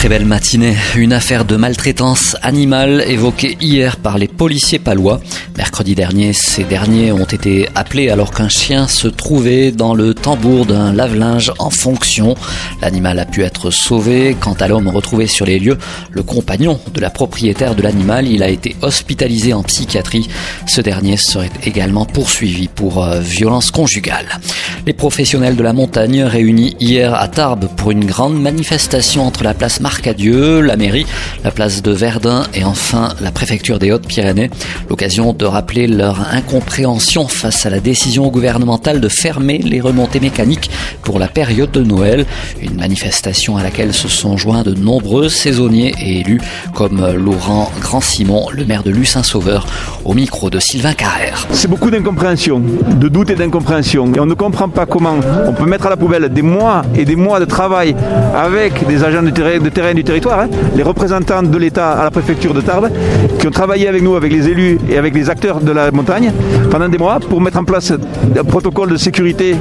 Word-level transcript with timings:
Très 0.00 0.08
belle 0.08 0.24
matinée. 0.24 0.76
Une 0.96 1.12
affaire 1.12 1.44
de 1.44 1.56
maltraitance 1.56 2.34
animale 2.40 3.04
évoquée 3.06 3.58
hier 3.60 3.98
par 3.98 4.16
les 4.16 4.28
policiers 4.28 4.78
palois. 4.78 5.20
Mercredi 5.58 5.94
dernier, 5.94 6.32
ces 6.32 6.64
derniers 6.64 7.12
ont 7.12 7.26
été 7.26 7.68
appelés 7.74 8.08
alors 8.08 8.30
qu'un 8.30 8.48
chien 8.48 8.88
se 8.88 9.08
trouvait 9.08 9.72
dans 9.72 9.92
le 9.92 10.14
tambour 10.14 10.64
d'un 10.64 10.94
lave-linge 10.94 11.52
en 11.58 11.68
fonction. 11.68 12.34
L'animal 12.80 13.18
a 13.18 13.26
pu 13.26 13.42
être 13.42 13.70
sauvé. 13.70 14.34
Quant 14.40 14.54
à 14.54 14.68
l'homme 14.68 14.88
retrouvé 14.88 15.26
sur 15.26 15.44
les 15.44 15.58
lieux, 15.58 15.76
le 16.10 16.22
compagnon 16.22 16.80
de 16.94 17.00
la 17.02 17.10
propriétaire 17.10 17.74
de 17.74 17.82
l'animal, 17.82 18.26
il 18.26 18.42
a 18.42 18.48
été 18.48 18.76
hospitalisé 18.80 19.52
en 19.52 19.62
psychiatrie. 19.62 20.30
Ce 20.66 20.80
dernier 20.80 21.18
serait 21.18 21.50
également 21.62 22.06
poursuivi 22.06 22.68
pour 22.68 23.04
euh, 23.04 23.20
violence 23.20 23.70
conjugale. 23.70 24.40
Les 24.86 24.94
professionnels 24.94 25.56
de 25.56 25.62
la 25.62 25.74
montagne 25.74 26.22
réunis 26.22 26.74
hier 26.80 27.14
à 27.14 27.28
Tarbes 27.28 27.68
pour 27.76 27.90
une 27.90 28.06
grande 28.06 28.40
manifestation 28.40 29.26
entre 29.26 29.44
la 29.44 29.52
place 29.52 29.80
Marcadieu, 29.80 30.60
la 30.62 30.76
mairie, 30.76 31.06
la 31.44 31.50
place 31.50 31.82
de 31.82 31.90
Verdun 31.90 32.44
et 32.54 32.64
enfin 32.64 33.10
la 33.20 33.30
préfecture 33.30 33.78
des 33.78 33.92
Hautes-Pyrénées. 33.92 34.50
L'occasion 34.88 35.34
de 35.34 35.44
rappeler 35.44 35.86
leur 35.86 36.32
incompréhension 36.32 37.28
face 37.28 37.66
à 37.66 37.70
la 37.70 37.80
décision 37.80 38.28
gouvernementale 38.28 39.00
de 39.00 39.08
fermer 39.08 39.58
les 39.58 39.82
remontées 39.82 40.20
mécaniques 40.20 40.70
pour 41.02 41.18
la 41.18 41.28
période 41.28 41.70
de 41.70 41.82
Noël. 41.82 42.24
Une 42.62 42.76
manifestation 42.76 43.58
à 43.58 43.62
laquelle 43.62 43.92
se 43.92 44.08
sont 44.08 44.38
joints 44.38 44.62
de 44.62 44.74
nombreux 44.74 45.28
saisonniers 45.28 45.94
et 46.00 46.20
élus 46.20 46.40
comme 46.74 47.06
Laurent 47.12 47.70
Grand-Simon, 47.82 48.48
le 48.50 48.64
maire 48.64 48.82
de 48.82 48.90
Lucin-Sauveur, 48.90 49.66
au 50.06 50.14
micro 50.14 50.48
de 50.48 50.58
Sylvain 50.58 50.94
Carrère. 50.94 51.46
C'est 51.52 51.68
beaucoup 51.68 51.90
d'incompréhension, 51.90 52.60
de 52.60 53.08
doute 53.08 53.28
et 53.28 53.34
d'incompréhension. 53.34 54.10
Pas 54.70 54.86
comment 54.86 55.16
on 55.46 55.52
peut 55.52 55.66
mettre 55.66 55.86
à 55.86 55.90
la 55.90 55.96
poubelle 55.96 56.28
des 56.28 56.42
mois 56.42 56.82
et 56.96 57.04
des 57.04 57.16
mois 57.16 57.40
de 57.40 57.44
travail 57.44 57.94
avec 58.34 58.86
des 58.86 59.02
agents 59.04 59.22
de 59.22 59.30
terrain, 59.30 59.58
de 59.58 59.94
du 59.94 60.04
territoire, 60.04 60.40
hein, 60.40 60.48
les 60.76 60.82
représentants 60.82 61.42
de 61.42 61.58
l'État 61.58 61.92
à 61.92 62.04
la 62.04 62.10
préfecture 62.10 62.54
de 62.54 62.60
Tarbes, 62.60 62.90
qui 63.38 63.46
ont 63.46 63.50
travaillé 63.50 63.88
avec 63.88 64.02
nous, 64.02 64.14
avec 64.14 64.32
les 64.32 64.48
élus 64.48 64.78
et 64.88 64.98
avec 64.98 65.14
les 65.14 65.28
acteurs 65.30 65.60
de 65.60 65.72
la 65.72 65.90
montagne 65.90 66.32
pendant 66.70 66.88
des 66.88 66.98
mois 66.98 67.18
pour 67.20 67.40
mettre 67.40 67.58
en 67.58 67.64
place 67.64 67.92
un 67.92 68.44
protocole 68.44 68.90
de 68.90 68.96
sécurité 68.96 69.56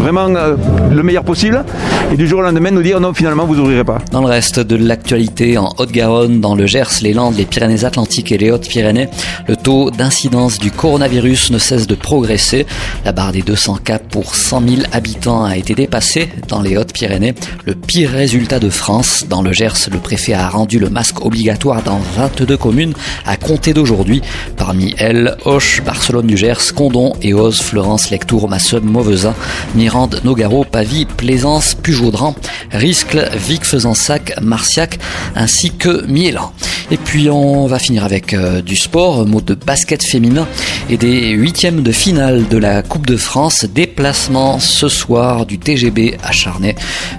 vraiment 0.00 0.28
euh, 0.28 0.56
le 0.90 1.02
meilleur 1.02 1.24
possible. 1.24 1.64
Et 2.12 2.16
du 2.16 2.26
jour 2.26 2.40
au 2.40 2.42
lendemain, 2.42 2.70
nous 2.70 2.82
dire 2.82 3.00
non, 3.00 3.12
finalement, 3.14 3.44
vous 3.44 3.56
n'ouvrirez 3.56 3.84
pas. 3.84 3.98
Dans 4.12 4.20
le 4.20 4.26
reste 4.26 4.60
de 4.60 4.76
l'actualité, 4.76 5.58
en 5.58 5.70
Haute-Garonne, 5.78 6.40
dans 6.40 6.54
le 6.54 6.66
Gers, 6.66 7.00
les 7.02 7.12
Landes, 7.12 7.36
les 7.36 7.44
Pyrénées-Atlantiques 7.44 8.32
et 8.32 8.38
les 8.38 8.50
Hautes-Pyrénées, 8.50 9.08
le 9.48 9.56
taux 9.56 9.90
d'incidence 9.90 10.58
du 10.58 10.70
coronavirus 10.70 11.50
ne 11.50 11.58
cesse 11.58 11.86
de 11.86 11.94
progresser. 11.94 12.66
La 13.04 13.12
barre 13.12 13.32
des 13.32 13.42
200 13.42 13.78
cas 13.84 13.98
pour 13.98 14.34
100 14.34 14.53
000 14.60 14.82
habitants 14.92 15.44
a 15.44 15.56
été 15.56 15.74
dépassée 15.74 16.28
dans 16.48 16.60
les 16.60 16.76
Hautes-Pyrénées. 16.76 17.34
Le 17.64 17.74
pire 17.74 18.10
résultat 18.10 18.58
de 18.58 18.70
France. 18.70 19.24
Dans 19.28 19.42
le 19.42 19.52
Gers, 19.52 19.88
le 19.90 19.98
préfet 19.98 20.34
a 20.34 20.48
rendu 20.48 20.78
le 20.78 20.90
masque 20.90 21.24
obligatoire 21.24 21.82
dans 21.82 21.98
22 22.16 22.56
communes 22.56 22.94
à 23.26 23.36
compter 23.36 23.72
d'aujourd'hui. 23.72 24.22
Parmi 24.56 24.94
elles, 24.98 25.36
Auch, 25.44 25.82
Barcelone 25.84 26.26
du 26.26 26.36
Gers, 26.36 26.74
Condon, 26.74 27.14
Eos, 27.22 27.62
Florence, 27.62 28.10
Lectour, 28.10 28.48
Massum, 28.48 28.84
Mauvesin, 28.84 29.34
Mirande, 29.74 30.20
Nogaro, 30.24 30.64
Pavie, 30.64 31.06
Plaisance, 31.06 31.74
Pujaudran, 31.74 32.34
Riscle, 32.70 33.28
Vic, 33.36 33.64
Fezensac, 33.64 34.34
Marciac, 34.40 34.98
ainsi 35.34 35.70
que 35.70 36.06
Mielan. 36.06 36.52
Et 36.94 36.96
puis 36.96 37.28
on 37.28 37.66
va 37.66 37.80
finir 37.80 38.04
avec 38.04 38.34
euh, 38.34 38.62
du 38.62 38.76
sport, 38.76 39.26
mot 39.26 39.40
de 39.40 39.54
basket 39.54 40.00
féminin 40.00 40.46
et 40.88 40.96
des 40.96 41.30
huitièmes 41.30 41.82
de 41.82 41.90
finale 41.90 42.46
de 42.46 42.56
la 42.56 42.84
Coupe 42.84 43.06
de 43.06 43.16
France. 43.16 43.64
Déplacement 43.64 44.60
ce 44.60 44.88
soir 44.88 45.44
du 45.44 45.58
TGB 45.58 46.16
à 46.22 46.30
Charnay. 46.30 46.76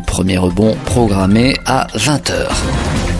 Premier 0.07 0.38
rebond 0.38 0.77
programmé 0.85 1.55
à 1.66 1.88
20h. 1.94 3.14